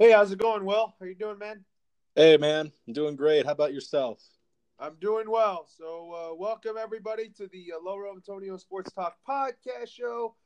[0.00, 0.94] Hey, how's it going, Will?
[0.98, 1.62] How you doing, man?
[2.16, 3.44] Hey, man, I'm doing great.
[3.44, 4.18] How about yourself?
[4.78, 5.66] I'm doing well.
[5.68, 10.36] So, uh, welcome everybody to the uh, Loro Antonio Sports Talk podcast show.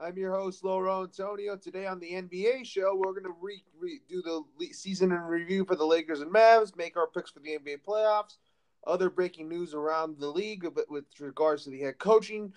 [0.00, 1.56] I'm your host, Loro Antonio.
[1.56, 5.20] Today on the NBA show, we're going to re- re- do the le- season in
[5.20, 8.38] review for the Lakers and Mavs, make our picks for the NBA playoffs,
[8.86, 12.54] other breaking news around the league with regards to the head coaching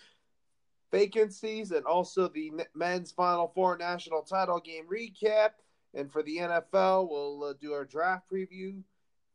[0.89, 5.49] vacancies, and also the men's Final Four national title game recap.
[5.95, 8.83] And for the NFL, we'll uh, do our draft preview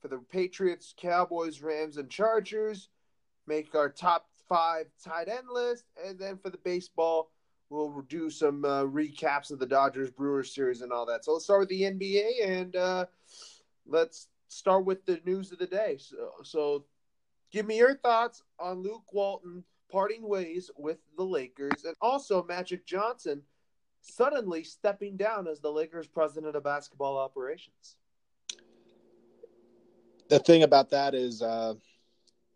[0.00, 2.90] for the Patriots, Cowboys, Rams, and Chargers.
[3.46, 7.30] Make our top five tight end list, and then for the baseball,
[7.70, 11.24] we'll do some uh, recaps of the Dodgers Brewers series and all that.
[11.24, 13.06] So let's start with the NBA, and uh,
[13.86, 15.96] let's start with the news of the day.
[15.98, 16.84] So, so,
[17.50, 22.86] give me your thoughts on Luke Walton parting ways with the Lakers, and also Magic
[22.86, 23.42] Johnson
[24.00, 27.96] suddenly stepping down as the Lakers president of basketball operations.
[30.28, 31.74] The thing about that is uh,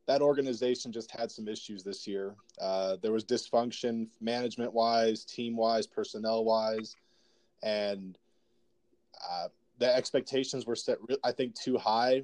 [0.07, 2.35] that organization just had some issues this year.
[2.61, 6.97] Uh, there was dysfunction management wise, team wise, personnel wise,
[7.63, 8.17] and
[9.29, 12.23] uh, the expectations were set, I think, too high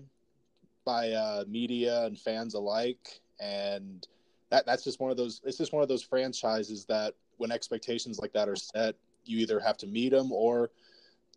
[0.85, 3.21] by uh, media and fans alike.
[3.41, 4.07] And
[4.51, 5.41] that, that's just one of those.
[5.45, 8.95] It's just one of those franchises that when expectations like that are set,
[9.31, 10.71] you either have to meet them or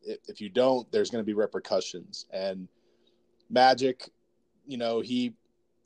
[0.06, 2.26] if you don't, there's going to be repercussions.
[2.32, 2.68] And
[3.50, 4.10] Magic,
[4.66, 5.34] you know, he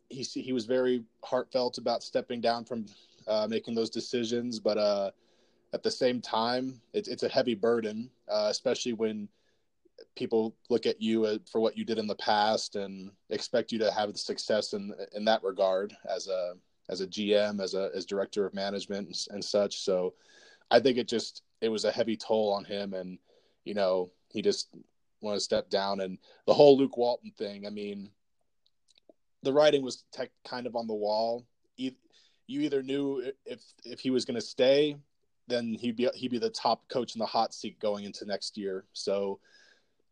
[0.10, 2.86] he he was very heartfelt about stepping down from
[3.28, 5.12] uh, making those decisions, but uh,
[5.74, 9.28] at the same time, it's it's a heavy burden, uh, especially when
[10.16, 13.92] people look at you for what you did in the past and expect you to
[13.92, 16.54] have the success in in that regard as a
[16.90, 19.80] as a GM, as a as director of management and, and such.
[19.82, 20.14] So,
[20.72, 23.20] I think it just it was a heavy toll on him, and
[23.64, 24.70] you know he just
[25.22, 26.02] wanted to step down.
[26.02, 28.10] And the whole Luke Walton thing, I mean,
[29.44, 31.46] the writing was tech, kind of on the wall.
[32.50, 34.96] You either knew if if he was going to stay,
[35.48, 38.58] then he'd be he'd be the top coach in the hot seat going into next
[38.58, 38.86] year.
[38.94, 39.40] So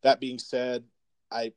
[0.01, 0.83] that being said,
[1.31, 1.53] I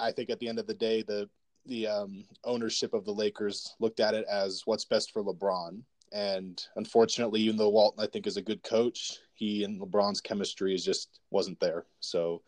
[0.00, 1.28] I think at the end of the day the
[1.66, 5.82] the um, ownership of the Lakers looked at it as what's best for LeBron.
[6.12, 10.74] And unfortunately, even though Walton I think is a good coach, he and LeBron's chemistry
[10.74, 11.86] is just wasn't there.
[12.00, 12.42] So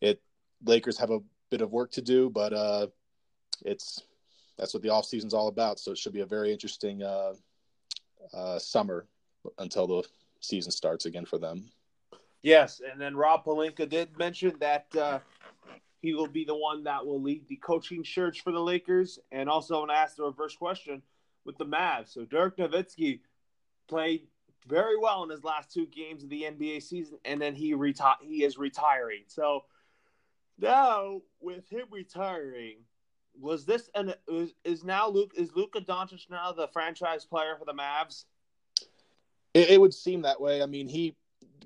[0.00, 0.22] it
[0.64, 2.86] Lakers have a bit of work to do, but uh,
[3.64, 4.02] it's
[4.56, 5.80] that's what the off season's all about.
[5.80, 7.32] So it should be a very interesting uh,
[8.32, 9.06] uh, summer
[9.58, 10.04] until the
[10.40, 11.70] season starts again for them.
[12.42, 15.18] Yes, and then Rob Pelinka did mention that uh,
[16.00, 19.48] he will be the one that will lead the coaching search for the Lakers, and
[19.48, 21.02] also want to ask the reverse question
[21.44, 22.12] with the Mavs.
[22.12, 23.20] So Dirk Nowitzki
[23.88, 24.26] played
[24.66, 28.22] very well in his last two games of the NBA season, and then he reti-
[28.22, 29.24] he is retiring.
[29.26, 29.64] So
[30.58, 32.78] now with him retiring,
[33.38, 34.14] was this an
[34.64, 38.24] is, now Luke is Luka Doncic now the franchise player for the Mavs?
[39.52, 40.62] It, it, would seem that way.
[40.62, 41.16] I mean, he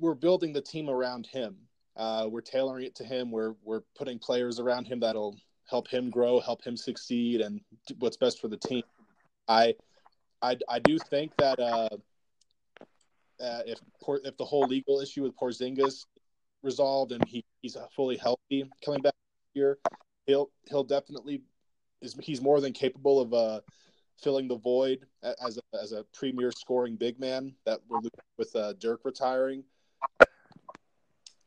[0.01, 1.57] we're building the team around him.
[1.97, 3.31] Uh, we're tailoring it to him.
[3.31, 5.37] We're we're putting players around him that'll
[5.69, 7.61] help him grow, help him succeed, and
[7.99, 8.83] what's best for the team.
[9.49, 9.75] I
[10.43, 11.89] I, I do think that uh,
[13.41, 13.79] uh, if
[14.25, 16.07] if the whole legal issue with Porzingis
[16.63, 19.15] resolved and he, he's fully healthy coming back
[19.55, 19.79] here,
[20.27, 21.43] he'll he'll definitely
[22.01, 23.61] is he's more than capable of uh,
[24.21, 25.07] filling the void
[25.45, 29.65] as a, as a premier scoring big man that with uh, Dirk retiring.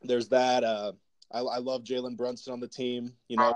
[0.01, 0.63] There's that.
[0.63, 0.93] Uh,
[1.31, 3.13] I, I love Jalen Brunson on the team.
[3.27, 3.53] You know,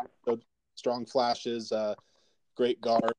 [0.75, 1.95] strong flashes, uh,
[2.55, 3.13] great guard.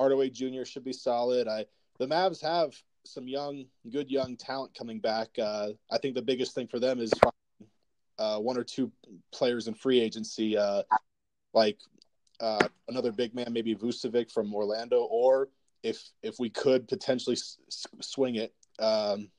[0.00, 0.64] Hardaway Jr.
[0.64, 1.46] should be solid.
[1.46, 1.66] I
[1.98, 2.74] the Mavs have
[3.04, 5.28] some young, good young talent coming back.
[5.38, 7.12] Uh, I think the biggest thing for them is
[8.18, 8.90] uh, one or two
[9.30, 10.84] players in free agency, uh,
[11.52, 11.78] like
[12.40, 15.50] uh, another big man, maybe Vucevic from Orlando, or
[15.82, 17.58] if if we could potentially s-
[18.00, 19.30] swing it, um,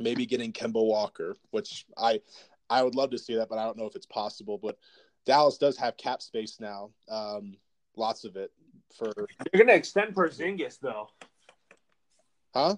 [0.00, 2.22] maybe getting Kemba Walker, which I
[2.70, 4.56] I would love to see that, but I don't know if it's possible.
[4.56, 4.78] But
[5.26, 7.58] Dallas does have cap space now, um,
[7.94, 8.52] lots of it.
[8.96, 11.08] For they're gonna extend Porzingis though,
[12.54, 12.76] huh?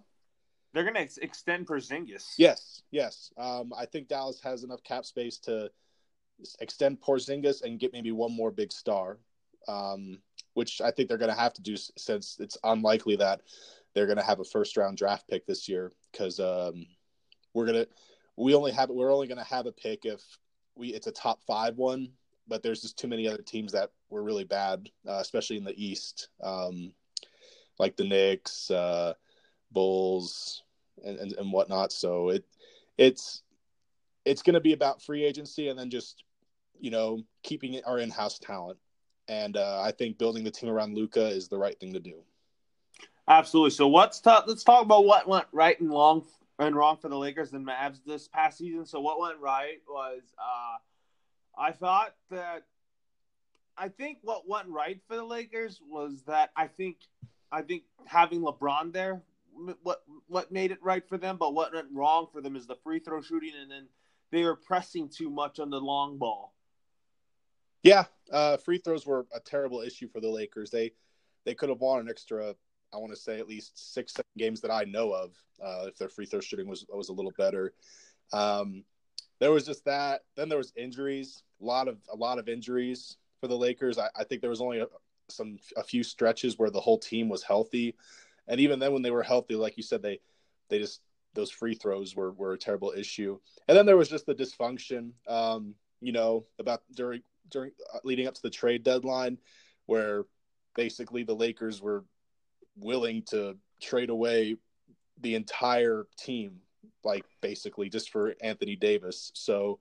[0.72, 2.34] They're gonna ex- extend Porzingis.
[2.38, 3.32] Yes, yes.
[3.37, 5.70] Um, I think Dallas has enough cap space to
[6.61, 9.19] extend Porzingis and get maybe one more big star
[9.69, 10.19] um,
[10.55, 13.43] which I think they're going to have to do since it's unlikely that
[13.94, 16.87] they're going to have a first round draft pick this year because um,
[17.55, 17.87] we're gonna
[18.37, 20.22] we only have we're only going to have a pick if
[20.75, 22.08] we it's a top five one,
[22.49, 25.75] but there's just too many other teams that were really bad, uh, especially in the
[25.76, 26.93] East, um,
[27.78, 29.12] like the Knicks, uh,
[29.70, 30.62] Bulls,
[31.05, 31.93] and, and and whatnot.
[31.93, 32.44] So it
[32.96, 33.43] it's
[34.25, 36.25] it's going to be about free agency and then just
[36.81, 38.78] you know, keeping our in-house talent.
[39.28, 42.17] And uh, I think building the team around Luka is the right thing to do.
[43.26, 43.70] Absolutely.
[43.70, 44.44] So let's talk.
[44.46, 46.25] Let's talk about what went right and wrong
[46.58, 48.84] and wrong for the Lakers and Mavs this past season.
[48.84, 50.76] So what went right was, uh,
[51.58, 52.64] I thought that,
[53.76, 56.97] I think what went right for the Lakers was that I think,
[57.50, 59.23] I think having LeBron there,
[59.82, 62.76] what what made it right for them, but what went wrong for them is the
[62.82, 63.87] free throw shooting, and then
[64.32, 66.55] they were pressing too much on the long ball.
[67.82, 70.70] Yeah, uh, free throws were a terrible issue for the Lakers.
[70.70, 70.93] They
[71.44, 72.55] they could have won an extra,
[72.93, 76.09] I want to say at least six games that I know of uh, if their
[76.09, 77.75] free throw shooting was was a little better.
[78.32, 78.85] Um,
[79.38, 80.23] there was just that.
[80.37, 81.43] Then there was injuries.
[81.61, 83.98] A lot of a lot of injuries for the Lakers.
[83.98, 84.86] I, I think there was only a,
[85.28, 87.94] some a few stretches where the whole team was healthy,
[88.48, 90.20] and even then when they were healthy, like you said, they
[90.69, 91.00] they just
[91.34, 93.38] those free throws were were a terrible issue.
[93.69, 95.10] And then there was just the dysfunction.
[95.26, 99.38] Um, you know about during during uh, leading up to the trade deadline,
[99.86, 100.25] where
[100.75, 102.04] basically the Lakers were
[102.76, 104.56] willing to trade away
[105.20, 106.60] the entire team,
[107.04, 109.31] like basically just for Anthony Davis.
[109.34, 109.78] So,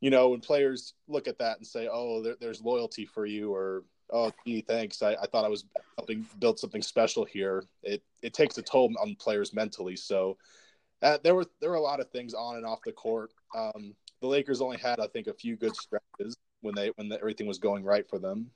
[0.00, 3.54] you know, when players look at that and say, "Oh, there, there's loyalty for you,"
[3.54, 5.64] or "Oh, gee, thanks," I, I thought I was
[5.98, 7.64] helping build something special here.
[7.82, 9.96] It it takes a toll on players mentally.
[9.96, 10.36] So,
[11.02, 13.32] uh, there were there were a lot of things on and off the court.
[13.54, 17.18] Um, the Lakers only had, I think, a few good stretches when they when the,
[17.18, 18.50] everything was going right for them.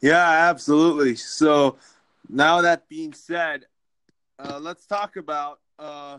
[0.00, 1.14] Yeah, absolutely.
[1.14, 1.78] So
[2.28, 3.66] now that being said,
[4.38, 6.18] uh, let's talk about uh,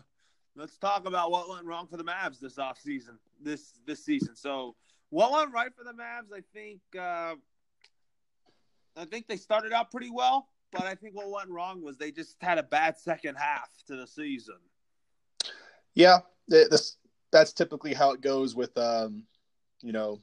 [0.56, 4.36] let's talk about what went wrong for the Mavs this off season this this season.
[4.36, 4.76] So
[5.10, 6.36] what went right for the Mavs?
[6.36, 7.36] I think uh,
[8.98, 12.12] I think they started out pretty well, but I think what went wrong was they
[12.12, 14.58] just had a bad second half to the season.
[15.94, 16.98] Yeah, this
[17.32, 19.24] that's typically how it goes with um,
[19.82, 20.20] you know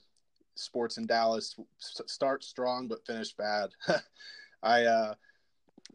[0.54, 1.56] sports in Dallas.
[1.78, 3.70] Start strong but finish bad.
[4.62, 5.14] I uh,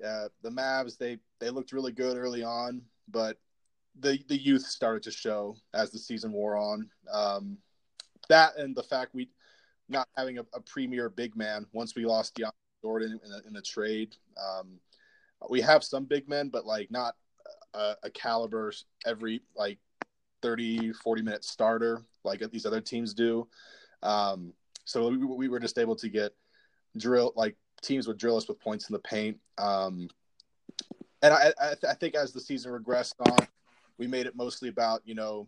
[0.05, 3.37] uh, the Mavs they they looked really good early on, but
[3.99, 6.89] the the youth started to show as the season wore on.
[7.11, 7.57] Um,
[8.29, 9.29] that and the fact we
[9.89, 12.51] not having a, a premier big man once we lost DeAndre
[12.81, 14.15] Jordan in a, in a trade.
[14.37, 14.79] Um,
[15.49, 17.15] we have some big men, but like not
[17.73, 18.73] a, a caliber
[19.05, 19.79] every like
[20.41, 23.47] 30, 40 minute starter like these other teams do.
[24.03, 24.53] Um,
[24.85, 26.33] so we, we, were just able to get
[26.97, 29.37] drill like teams would drill us with points in the paint.
[29.57, 30.09] Um,
[31.21, 33.47] and I, I, th- I, think as the season regressed on,
[33.97, 35.47] we made it mostly about you know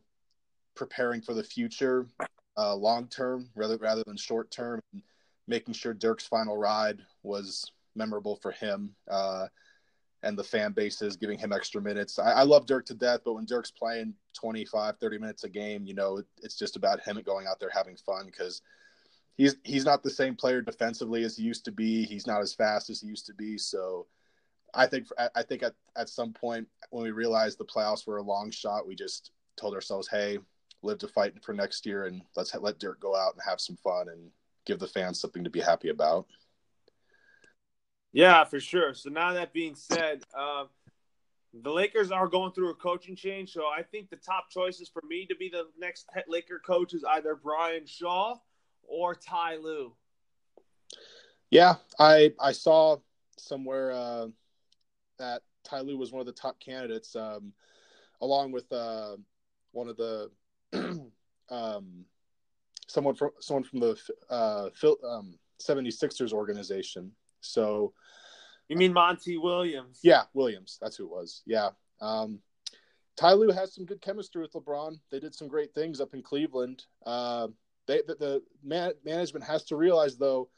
[0.75, 2.07] preparing for the future,
[2.57, 4.81] uh, long term rather rather than short term,
[5.47, 8.95] making sure Dirk's final ride was memorable for him.
[9.09, 9.47] Uh,
[10.23, 12.19] and the fan bases giving him extra minutes.
[12.19, 15.85] I, I, love Dirk to death, but when Dirk's playing 25, 30 minutes a game,
[15.85, 18.61] you know, it, it's just about him going out there having fun because
[19.37, 22.03] he's he's not the same player defensively as he used to be.
[22.03, 23.57] He's not as fast as he used to be.
[23.57, 24.07] So
[24.73, 28.23] I think I think at, at some point when we realized the playoffs were a
[28.23, 30.39] long shot, we just told ourselves, hey,
[30.81, 33.77] live to fight for next year and let's let Dirk go out and have some
[33.77, 34.31] fun and
[34.65, 36.25] give the fans something to be happy about.
[38.11, 38.93] Yeah, for sure.
[38.93, 40.65] So now that being said, uh,
[41.53, 43.51] the Lakers are going through a coaching change.
[43.51, 47.03] So I think the top choices for me to be the next Laker coach is
[47.03, 48.35] either Brian Shaw
[48.83, 49.93] or Ty Lue.
[51.49, 52.97] Yeah, I I saw
[53.37, 54.27] somewhere uh,
[55.19, 57.53] that Ty Lue was one of the top candidates, um,
[58.21, 59.15] along with uh,
[59.71, 60.31] one of the
[61.49, 62.05] um,
[62.87, 63.97] someone from someone from the
[64.29, 67.11] uh, Phil, um, 76ers organization.
[67.41, 67.93] So,
[68.67, 69.99] you mean Monty Williams?
[70.03, 70.77] Yeah, Williams.
[70.81, 71.43] That's who it was.
[71.45, 71.69] Yeah.
[72.01, 72.39] Um,
[73.15, 74.97] Ty Lue has some good chemistry with LeBron.
[75.11, 76.83] They did some great things up in Cleveland.
[77.05, 77.49] Uh,
[77.85, 80.49] they the, the man, management has to realize though,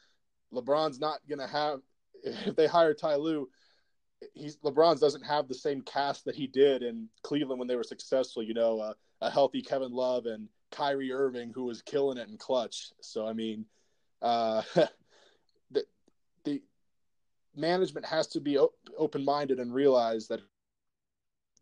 [0.53, 1.79] LeBron's not going to have
[2.23, 3.49] if they hire Ty Lue.
[4.33, 7.83] He's LeBron's doesn't have the same cast that he did in Cleveland when they were
[7.83, 8.43] successful.
[8.43, 12.37] You know, uh, a healthy Kevin Love and Kyrie Irving who was killing it in
[12.37, 12.91] clutch.
[13.01, 13.65] So I mean,
[14.21, 14.61] uh,
[15.71, 15.85] the
[16.43, 16.61] the
[17.55, 18.57] management has to be
[18.97, 20.41] open minded and realize that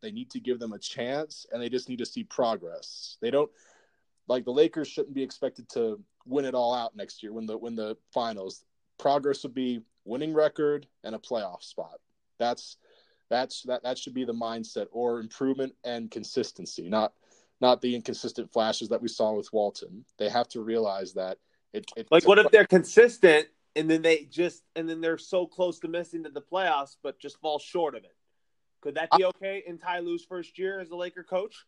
[0.01, 3.17] they need to give them a chance and they just need to see progress.
[3.21, 3.51] They don't
[4.27, 7.57] like the Lakers shouldn't be expected to win it all out next year when the
[7.57, 8.63] when the finals.
[8.97, 12.01] Progress would be winning record and a playoff spot.
[12.39, 12.77] That's
[13.29, 17.13] that's that that should be the mindset or improvement and consistency, not
[17.62, 20.05] not the inconsistent flashes that we saw with Walton.
[20.17, 21.38] They have to realize that
[21.74, 25.79] it, like what if they're consistent and then they just and then they're so close
[25.79, 28.15] to missing to the playoffs, but just fall short of it.
[28.81, 31.65] Could that be okay in Ty Lue's first year as a Laker coach?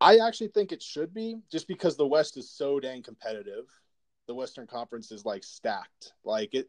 [0.00, 3.64] I actually think it should be just because the West is so dang competitive.
[4.26, 6.12] The Western Conference is like stacked.
[6.24, 6.68] Like it,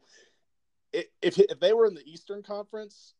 [0.92, 3.14] if if they were in the Eastern Conference,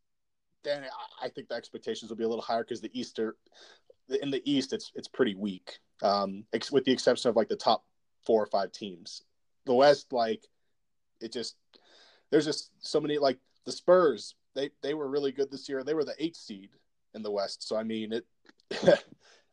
[0.64, 0.85] then
[1.23, 3.37] I think the expectations would be a little higher because the Easter
[4.23, 7.56] in the East it's it's pretty weak, um, ex- with the exception of like the
[7.56, 7.85] top
[8.25, 9.23] four or five teams.
[9.64, 10.44] The West, like
[11.20, 11.56] it just
[12.30, 14.35] there's just so many like the Spurs.
[14.54, 15.85] They they were really good this year.
[15.85, 16.70] They were the eighth seed
[17.14, 17.66] in the West.
[17.66, 18.26] So I mean it.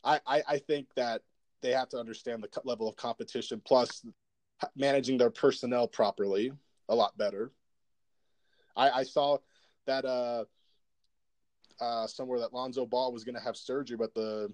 [0.03, 1.22] I, I I think that
[1.62, 4.05] they have to understand the level of competition plus
[4.75, 6.51] managing their personnel properly
[6.89, 7.51] a lot better.
[8.75, 9.38] I, I saw
[9.86, 10.46] that uh,
[11.80, 14.51] uh, somewhere that Lonzo Ball was going to have surgery, but the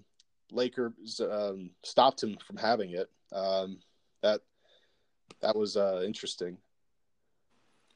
[0.52, 3.10] Lakers um, stopped him from having it.
[3.32, 3.78] Um,
[4.22, 4.40] that
[5.40, 6.58] that was uh, interesting.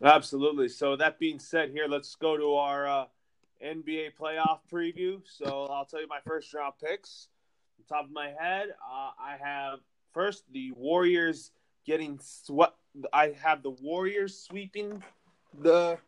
[0.02, 0.68] Absolutely.
[0.68, 3.04] So that being said, here let's go to our uh,
[3.64, 5.20] NBA playoff preview.
[5.24, 7.28] So I'll tell you my first round picks.
[7.78, 9.80] On top of my head, uh, I have
[10.12, 11.50] first the Warriors
[11.84, 12.76] getting what
[13.12, 15.02] I have the Warriors sweeping
[15.58, 15.98] the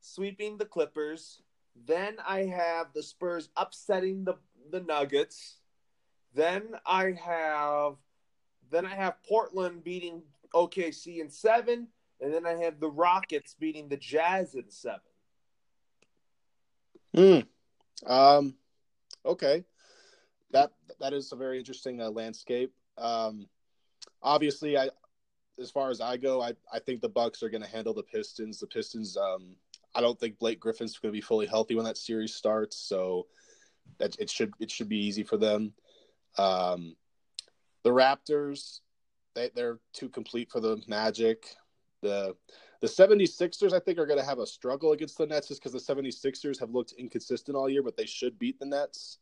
[0.00, 1.42] sweeping the Clippers.
[1.86, 4.34] Then I have the Spurs upsetting the
[4.70, 5.56] the Nuggets.
[6.34, 7.96] Then I have
[8.70, 10.22] then I have Portland beating
[10.54, 11.88] OKC in 7
[12.20, 15.00] and then I have the Rockets beating the Jazz in 7.
[17.14, 18.10] Hmm.
[18.10, 18.54] Um
[19.26, 19.64] okay.
[20.52, 22.72] That that is a very interesting uh, landscape.
[22.96, 23.48] Um
[24.22, 24.90] obviously I
[25.58, 28.02] as far as I go, I, I think the Bucks are going to handle the
[28.02, 28.60] Pistons.
[28.60, 29.56] The Pistons um
[29.94, 33.26] I don't think Blake Griffin's going to be fully healthy when that series starts, so
[33.98, 35.72] that it should it should be easy for them.
[36.38, 36.96] Um,
[37.82, 38.80] the Raptors,
[39.34, 41.56] they they're too complete for the Magic.
[42.02, 42.36] The
[42.80, 45.72] the 76ers, I think, are going to have a struggle against the Nets just because
[45.72, 49.18] the 76ers have looked inconsistent all year, but they should beat the Nets.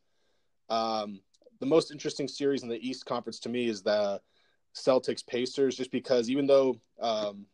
[0.70, 1.20] Um,
[1.58, 4.20] the most interesting series in the East Conference to me is the
[4.76, 7.46] Celtics Pacers, just because even though um,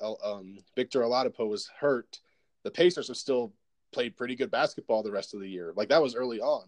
[0.00, 2.20] um, Victor Oladipo was hurt,
[2.62, 3.52] the Pacers have still
[3.92, 5.72] played pretty good basketball the rest of the year.
[5.76, 6.66] Like that was early on.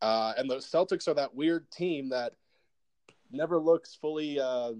[0.00, 2.34] Uh, and the Celtics are that weird team that
[3.30, 4.72] never looks fully uh,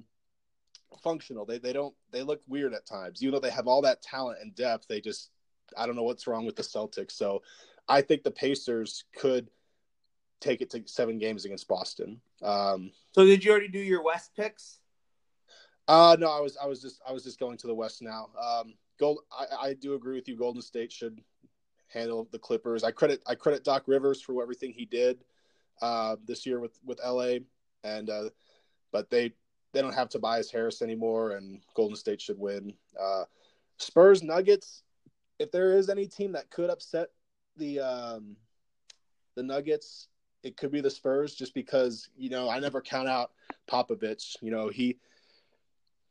[1.03, 1.45] functional.
[1.45, 3.23] They they don't they look weird at times.
[3.23, 5.31] Even though they have all that talent and depth, they just
[5.77, 7.13] I don't know what's wrong with the Celtics.
[7.13, 7.43] So
[7.89, 9.49] I think the Pacers could
[10.41, 12.21] take it to seven games against Boston.
[12.43, 14.79] Um, so did you already do your West picks?
[15.89, 18.29] Uh, no, I was I was just I was just going to the West now.
[18.41, 20.37] Um, Gold, I, I do agree with you.
[20.37, 21.21] Golden State should
[21.89, 22.83] handle the Clippers.
[22.83, 25.19] I credit I credit Doc Rivers for everything he did
[25.81, 27.39] uh, this year with with LA,
[27.85, 28.31] and uh,
[28.91, 29.33] but they
[29.73, 32.75] they don't have Tobias Harris anymore, and Golden State should win.
[32.99, 33.25] Uh,
[33.79, 34.83] Spurs Nuggets.
[35.39, 37.09] If there is any team that could upset
[37.57, 38.37] the um,
[39.35, 40.09] the Nuggets,
[40.43, 43.33] it could be the Spurs, just because you know I never count out
[43.71, 44.37] Popovich.
[44.41, 44.99] You know he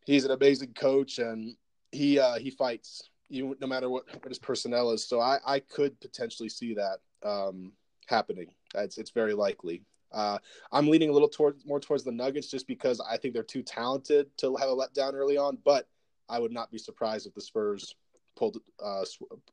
[0.05, 1.55] he's an amazing coach and
[1.91, 5.03] he uh, he fights you no matter what, what his personnel is.
[5.07, 7.73] So I, I could potentially see that um,
[8.05, 8.47] happening.
[8.75, 9.83] It's it's very likely.
[10.11, 10.37] Uh,
[10.71, 13.63] I'm leaning a little towards more towards the Nuggets just because I think they're too
[13.63, 15.57] talented to have a letdown early on.
[15.65, 15.87] But
[16.29, 17.95] I would not be surprised if the Spurs
[18.35, 19.03] pulled uh,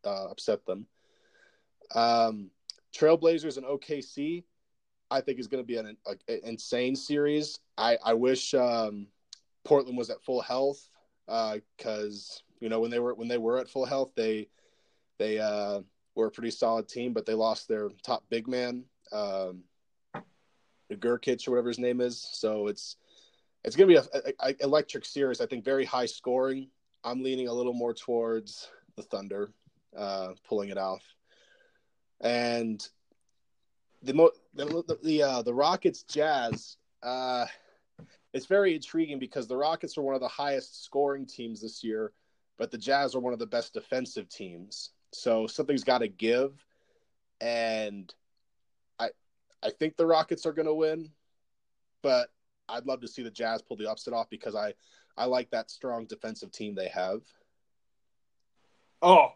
[0.05, 0.87] uh, upset them.
[1.95, 2.51] Um,
[2.95, 4.45] Trailblazers and OKC,
[5.11, 7.59] I think is going to be an, an, insane series.
[7.79, 9.07] I I wish um,
[9.65, 10.89] Portland was at full health
[11.27, 14.49] because uh, you know when they were when they were at full health, they
[15.19, 15.81] they uh,
[16.15, 19.63] were a pretty solid team, but they lost their top big man, um,
[20.91, 22.29] Nurkic or whatever his name is.
[22.33, 22.97] So it's
[23.65, 25.41] it's going to be a, a, a, electric series.
[25.41, 26.69] I think very high scoring.
[27.05, 29.53] I'm leaning a little more towards the Thunder
[29.97, 31.03] uh, pulling it off,
[32.21, 32.87] and
[34.03, 36.77] the mo- the the, uh, the Rockets Jazz.
[37.03, 37.47] Uh,
[38.33, 42.13] it's very intriguing because the Rockets are one of the highest scoring teams this year,
[42.59, 44.91] but the Jazz are one of the best defensive teams.
[45.13, 46.53] So something's got to give,
[47.41, 48.13] and
[48.99, 49.11] I
[49.63, 51.11] I think the Rockets are going to win,
[52.03, 52.31] but
[52.69, 54.75] I'd love to see the Jazz pull the upset off because I
[55.17, 57.21] I like that strong defensive team they have.
[59.03, 59.33] Oh,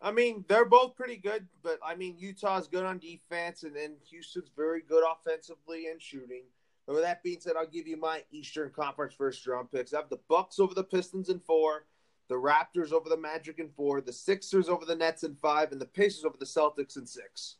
[0.00, 3.96] I mean, they're both pretty good, but I mean, Utah's good on defense, and then
[4.08, 6.44] Houston's very good offensively and shooting.
[6.90, 9.94] But with that being said, I'll give you my Eastern Conference first round picks.
[9.94, 11.86] I have the Bucks over the Pistons in four,
[12.28, 15.80] the Raptors over the Magic in four, the Sixers over the Nets in five, and
[15.80, 17.58] the Pacers over the Celtics in six.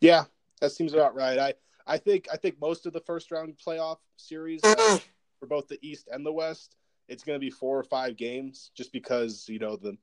[0.00, 0.24] Yeah,
[0.60, 1.38] that seems about right.
[1.38, 1.54] I
[1.86, 4.98] I think I think most of the first round playoff series uh,
[5.38, 6.74] for both the East and the West,
[7.06, 9.96] it's going to be four or five games, just because you know the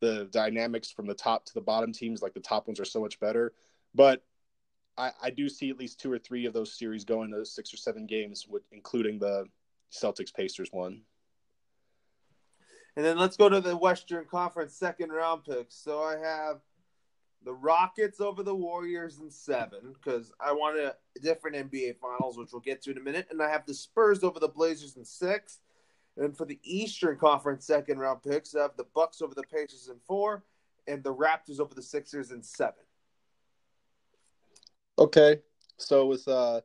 [0.00, 3.02] the dynamics from the top to the bottom teams, like the top ones, are so
[3.02, 3.52] much better.
[3.94, 4.24] But
[4.98, 7.72] I, I do see at least two or three of those series going to six
[7.72, 9.46] or seven games, with, including the
[9.92, 11.02] Celtics Pacers one.
[12.96, 15.76] And then let's go to the Western Conference second round picks.
[15.76, 16.58] So I have
[17.44, 22.48] the Rockets over the Warriors in seven because I want a different NBA Finals, which
[22.52, 23.28] we'll get to in a minute.
[23.30, 25.60] And I have the Spurs over the Blazers in six.
[26.16, 29.88] And for the Eastern Conference second round picks, I have the Bucks over the Pacers
[29.88, 30.42] in four,
[30.88, 32.82] and the Raptors over the Sixers in seven.
[34.98, 35.40] Okay,
[35.76, 36.60] so with uh,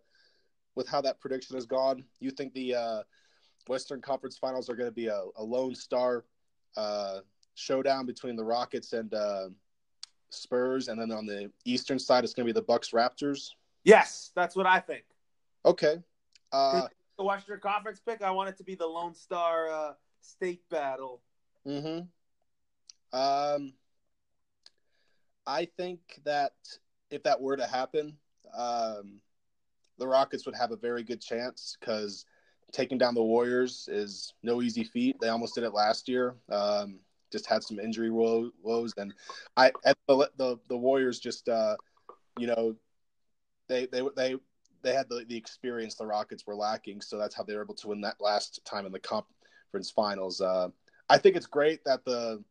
[0.76, 3.04] with how that prediction has gone, you think the uh,
[3.68, 6.26] Western Conference Finals are going to be a, a Lone Star
[6.76, 7.20] uh,
[7.54, 9.50] showdown between the Rockets and uh,
[10.32, 13.52] Spurs, and then on the Eastern side, it's going to be the Bucks Raptors.
[13.84, 15.04] Yes, that's what I think.
[15.64, 16.02] Okay.
[16.52, 16.88] Uh,
[17.20, 21.22] the Western Conference pick, I want it to be the Lone Star uh, state battle.
[21.66, 22.00] Hmm.
[23.12, 23.74] Um.
[25.46, 26.54] I think that
[27.12, 28.18] if that were to happen,
[28.58, 29.20] um,
[29.98, 32.26] the Rockets would have a very good chance because
[32.72, 35.18] taking down the Warriors is no easy feat.
[35.22, 36.36] They almost did it last year.
[36.50, 37.00] Um,
[37.32, 39.14] just had some injury woes, and
[39.58, 39.72] I
[40.08, 41.76] the the, the Warriors just uh,
[42.38, 42.76] you know
[43.68, 44.36] they they they
[44.84, 47.76] they had the, the experience the Rockets were lacking, so that's how they were able
[47.76, 50.42] to win that last time in the conference finals.
[50.42, 50.70] Uh,
[51.10, 52.44] I think it's great that the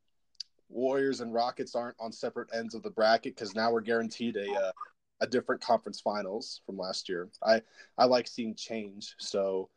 [0.68, 4.50] Warriors and Rockets aren't on separate ends of the bracket because now we're guaranteed a
[4.52, 4.72] uh,
[5.22, 7.28] a different conference finals from last year.
[7.42, 7.62] I
[7.96, 9.14] I like seeing change.
[9.18, 9.70] So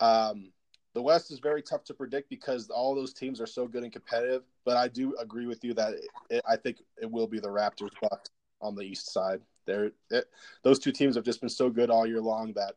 [0.00, 0.52] um,
[0.94, 3.92] the West is very tough to predict because all those teams are so good and
[3.92, 4.44] competitive.
[4.64, 7.48] But I do agree with you that it, it, I think it will be the
[7.48, 8.30] Raptors Bucks
[8.62, 9.40] on the East side.
[9.66, 10.26] They're it,
[10.62, 12.74] those two teams have just been so good all year long that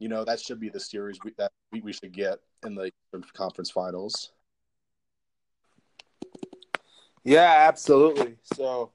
[0.00, 2.90] you know that should be the series we, that we, we should get in the
[3.34, 4.32] conference finals.
[7.24, 8.34] Yeah, absolutely.
[8.42, 8.90] So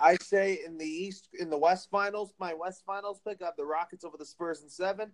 [0.00, 3.56] I say in the East, in the West Finals, my West Finals pick, I have
[3.56, 5.12] the Rockets over the Spurs in seven,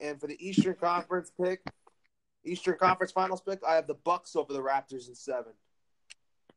[0.00, 1.60] and for the Eastern Conference pick,
[2.44, 5.52] Eastern Conference Finals pick, I have the Bucks over the Raptors in seven.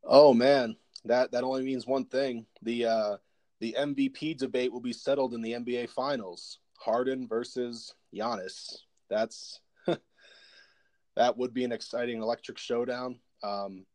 [0.04, 3.18] Oh man, that that only means one thing: the uh,
[3.60, 6.60] the MVP debate will be settled in the NBA Finals.
[6.80, 8.78] Harden versus Giannis.
[9.10, 9.60] That's
[11.16, 13.20] that would be an exciting electric showdown.
[13.44, 13.86] Um,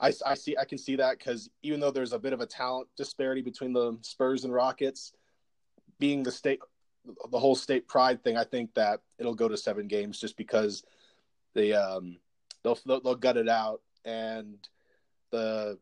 [0.00, 2.46] I, I see I can see that because even though there's a bit of a
[2.46, 5.12] talent disparity between the Spurs and Rockets,
[5.98, 6.60] being the state
[7.30, 10.84] the whole state pride thing, I think that it'll go to seven games just because
[11.54, 12.18] they um
[12.62, 14.56] they'll they'll, gut it out and
[15.30, 15.78] the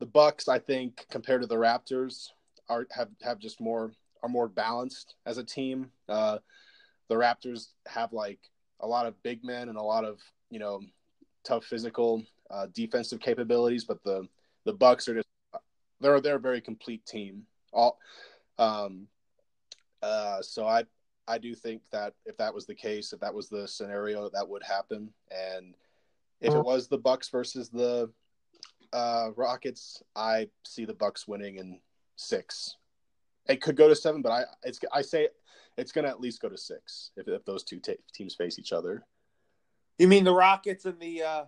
[0.00, 2.28] the Bucks I think compared to the Raptors
[2.68, 5.90] are have have just more are more balanced as a team.
[6.08, 6.38] Uh,
[7.08, 8.40] the Raptors have like
[8.80, 10.18] a lot of big men and a lot of
[10.50, 10.80] you know
[11.44, 14.26] tough physical uh, defensive capabilities, but the
[14.64, 15.28] the Bucks are just
[16.00, 17.44] they're they're a very complete team.
[17.72, 17.98] All
[18.58, 19.06] um,
[20.02, 20.84] uh, so I
[21.26, 24.48] I do think that if that was the case, if that was the scenario, that
[24.48, 25.10] would happen.
[25.30, 25.74] And
[26.40, 28.10] if it was the Bucks versus the
[28.92, 31.80] uh, Rockets, I see the Bucks winning in
[32.16, 32.76] six.
[33.46, 35.28] It could go to seven, but I it's I say
[35.76, 37.80] it's going to at least go to six if, if those two
[38.12, 39.04] teams face each other.
[39.98, 41.44] You mean the Rockets and the uh,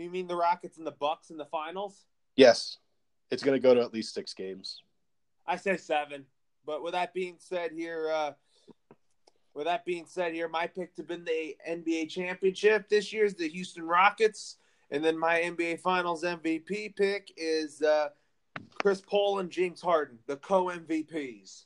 [0.00, 2.06] you mean the Rockets and the Bucks in the finals?
[2.36, 2.78] Yes,
[3.30, 4.82] it's going to go to at least six games.
[5.46, 6.26] I say seven.
[6.66, 8.32] But with that being said, here, uh,
[9.54, 13.34] with that being said, here, my pick to win the NBA championship this year is
[13.34, 14.56] the Houston Rockets,
[14.90, 18.10] and then my NBA Finals MVP pick is uh,
[18.80, 21.64] Chris Paul and James Harden, the co MVPs.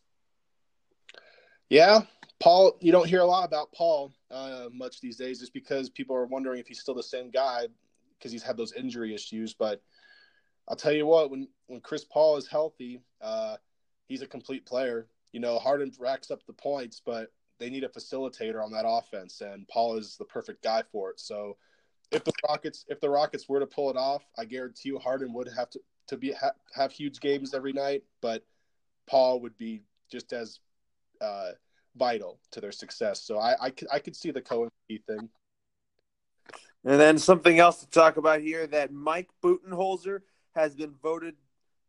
[1.68, 2.03] Yeah,
[2.38, 2.77] Paul.
[2.81, 6.27] You don't hear a lot about Paul uh, much these days, just because people are
[6.27, 7.66] wondering if he's still the same guy
[8.22, 9.52] because he's had those injury issues.
[9.52, 9.82] But
[10.68, 13.56] I'll tell you what, when when Chris Paul is healthy, uh,
[14.06, 15.08] he's a complete player.
[15.32, 19.40] You know, Harden racks up the points, but they need a facilitator on that offense,
[19.40, 21.20] and Paul is the perfect guy for it.
[21.20, 21.56] So,
[22.12, 25.32] if the Rockets if the Rockets were to pull it off, I guarantee you Harden
[25.32, 28.44] would have to to be ha- have huge games every night, but
[29.08, 30.61] Paul would be just as
[31.20, 31.52] uh,
[31.96, 33.22] vital to their success.
[33.22, 34.68] So I I could, I could see the co
[35.08, 35.28] thing.
[36.85, 40.23] And then something else to talk about here that Mike Budenholzer
[40.55, 41.37] has been voted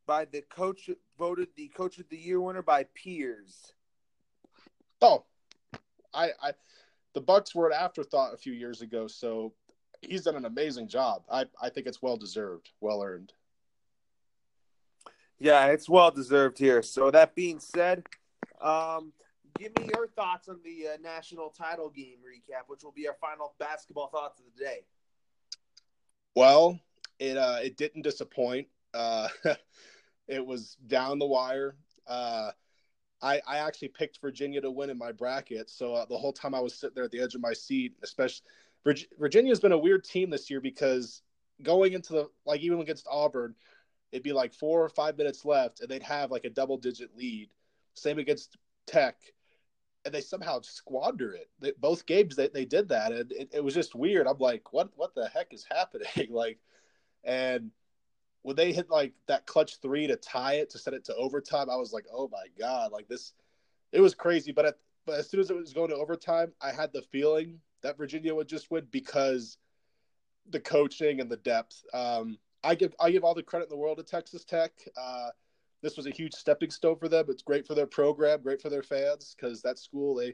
[0.06, 3.73] by the coach voted the coach of the year winner by peers.
[5.01, 5.25] Oh,
[6.13, 6.51] I I
[7.13, 9.53] the Bucks were an afterthought a few years ago, so
[10.01, 11.23] he's done an amazing job.
[11.32, 13.34] I I think it's well deserved, well earned.
[15.39, 16.82] Yeah, it's well deserved here.
[16.82, 18.03] So that being said,
[18.62, 19.12] um,
[19.59, 23.15] give me your thoughts on the uh, national title game recap, which will be our
[23.19, 24.79] final basketball thoughts of the day.
[26.35, 26.79] Well,
[27.19, 28.67] it uh, it didn't disappoint.
[28.93, 29.29] Uh,
[30.27, 31.75] it was down the wire.
[32.07, 32.51] Uh,
[33.21, 35.69] I, I actually picked Virginia to win in my bracket.
[35.69, 37.93] So uh, the whole time I was sitting there at the edge of my seat,
[38.03, 38.45] especially
[39.17, 41.21] Virginia's been a weird team this year because
[41.61, 43.55] going into the like even against Auburn,
[44.11, 47.15] it'd be like four or five minutes left, and they'd have like a double digit
[47.15, 47.49] lead.
[47.93, 49.15] Same against Tech,
[50.05, 51.49] and they somehow squander it.
[51.59, 54.27] They, both games they, they did that, and it, it was just weird.
[54.27, 56.29] I'm like, what what the heck is happening?
[56.29, 56.59] like,
[57.23, 57.71] and
[58.41, 61.69] when they hit like that clutch three to tie it to set it to overtime,
[61.69, 63.33] I was like, oh my god, like this,
[63.91, 64.51] it was crazy.
[64.51, 67.59] But at, but as soon as it was going to overtime, I had the feeling
[67.81, 69.57] that Virginia would just win because
[70.49, 71.83] the coaching and the depth.
[71.93, 74.71] Um, I give I give all the credit in the world to Texas Tech.
[74.97, 75.29] Uh,
[75.83, 77.25] this was a huge stepping stone for them.
[77.27, 80.33] It's great for their program, great for their fans because that school they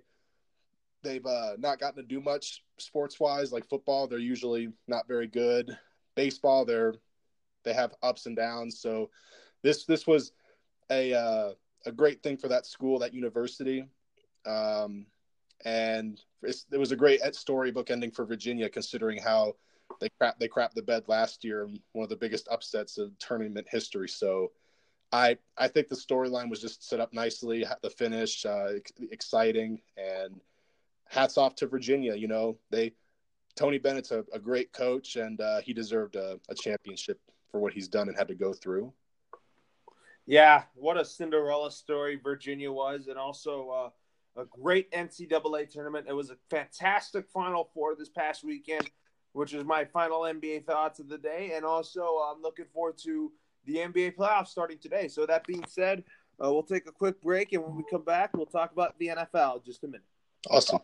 [1.04, 3.52] they've uh, not gotten to do much sports wise.
[3.52, 5.76] Like football, they're usually not very good.
[6.16, 6.94] Baseball, they're
[7.64, 8.80] they have ups and downs.
[8.80, 9.10] So
[9.64, 10.32] this this was
[10.92, 11.52] a uh,
[11.86, 13.86] a great thing for that school, that university,
[14.46, 15.08] um,
[15.66, 19.56] and it was a great storybook ending for Virginia, considering how
[20.00, 23.68] they crap they crapped the bed last year, one of the biggest upsets of tournament
[23.68, 24.08] history.
[24.08, 24.52] So.
[25.12, 27.66] I, I think the storyline was just set up nicely.
[27.82, 28.74] The finish, uh,
[29.12, 30.40] exciting, and
[31.06, 32.16] hats off to Virginia.
[32.16, 32.94] You know, they
[33.56, 37.20] Tony Bennett's a, a great coach, and uh, he deserved a, a, championship
[37.52, 38.94] for what he's done and had to go through.
[40.26, 43.92] Yeah, what a Cinderella story Virginia was, and also
[44.38, 46.06] uh, a great NCAA tournament.
[46.08, 48.90] It was a fantastic Final Four this past weekend,
[49.34, 53.32] which is my final NBA thoughts of the day, and also I'm looking forward to
[53.70, 55.08] the NBA playoffs starting today.
[55.08, 56.04] So that being said,
[56.44, 59.08] uh, we'll take a quick break, and when we come back, we'll talk about the
[59.08, 59.64] NFL.
[59.66, 60.02] Just a minute.
[60.50, 60.80] Awesome.